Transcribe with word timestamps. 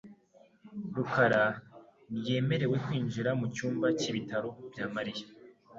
rukara 0.95 1.43
ntiyemerewe 2.11 2.75
kwinjira 2.85 3.29
mu 3.39 3.45
cyumba 3.55 3.87
cy’ibitaro 3.99 4.49
bya 4.71 4.85
Mariya. 4.95 5.25